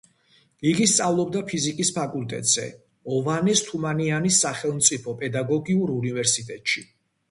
იგი 0.69 0.87
სწავლობდა 0.93 1.43
ფიზიკის 1.51 1.91
ფაკულტეტზე, 1.99 2.67
ოვანეს 3.19 3.65
თუმანიანის 3.71 4.43
სახელმწიფო 4.49 5.19
პედაგოგიურ 5.25 5.99
უნივერსიტეტში. 6.03 6.89